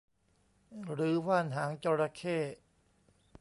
[0.91, 2.37] หรือว่านหางจระเข้